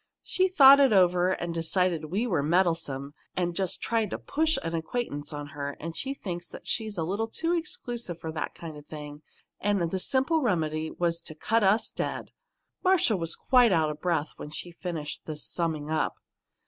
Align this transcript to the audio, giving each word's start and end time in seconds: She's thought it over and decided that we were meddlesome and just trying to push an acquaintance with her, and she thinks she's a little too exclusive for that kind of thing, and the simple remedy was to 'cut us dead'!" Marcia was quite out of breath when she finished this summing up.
She's 0.23 0.55
thought 0.55 0.79
it 0.79 0.91
over 0.91 1.29
and 1.29 1.53
decided 1.53 2.01
that 2.01 2.07
we 2.07 2.25
were 2.25 2.41
meddlesome 2.41 3.13
and 3.37 3.55
just 3.55 3.83
trying 3.83 4.09
to 4.09 4.17
push 4.17 4.57
an 4.63 4.73
acquaintance 4.73 5.31
with 5.31 5.49
her, 5.49 5.77
and 5.79 5.95
she 5.95 6.15
thinks 6.15 6.55
she's 6.63 6.97
a 6.97 7.03
little 7.03 7.27
too 7.27 7.53
exclusive 7.53 8.19
for 8.19 8.31
that 8.31 8.55
kind 8.55 8.77
of 8.77 8.87
thing, 8.87 9.21
and 9.59 9.79
the 9.91 9.99
simple 9.99 10.41
remedy 10.41 10.89
was 10.89 11.21
to 11.21 11.35
'cut 11.35 11.61
us 11.63 11.91
dead'!" 11.91 12.31
Marcia 12.83 13.15
was 13.15 13.35
quite 13.35 13.71
out 13.71 13.91
of 13.91 14.01
breath 14.01 14.31
when 14.37 14.49
she 14.49 14.71
finished 14.71 15.27
this 15.27 15.45
summing 15.45 15.91
up. 15.91 16.15